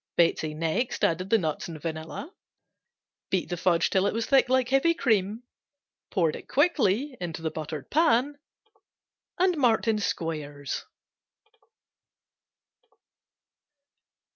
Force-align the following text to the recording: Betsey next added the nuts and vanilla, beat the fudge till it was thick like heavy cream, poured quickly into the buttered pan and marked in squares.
Betsey 0.17 0.55
next 0.55 1.03
added 1.03 1.29
the 1.29 1.37
nuts 1.37 1.67
and 1.67 1.79
vanilla, 1.79 2.33
beat 3.29 3.49
the 3.49 3.55
fudge 3.55 3.91
till 3.91 4.07
it 4.07 4.15
was 4.15 4.25
thick 4.25 4.49
like 4.49 4.69
heavy 4.69 4.95
cream, 4.95 5.43
poured 6.09 6.43
quickly 6.47 7.15
into 7.21 7.43
the 7.43 7.51
buttered 7.51 7.87
pan 7.91 8.39
and 9.37 9.55
marked 9.57 9.87
in 9.87 9.99
squares. 9.99 10.85